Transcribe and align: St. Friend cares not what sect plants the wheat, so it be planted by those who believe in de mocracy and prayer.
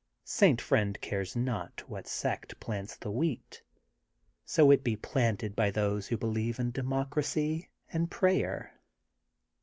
St. 0.25 0.59
Friend 0.59 0.99
cares 0.99 1.35
not 1.35 1.87
what 1.87 2.07
sect 2.07 2.59
plants 2.59 2.97
the 2.97 3.11
wheat, 3.11 3.61
so 4.43 4.71
it 4.71 4.83
be 4.83 4.95
planted 4.95 5.55
by 5.55 5.69
those 5.69 6.07
who 6.07 6.17
believe 6.17 6.57
in 6.57 6.71
de 6.71 6.81
mocracy 6.81 7.67
and 7.93 8.09
prayer. 8.09 8.81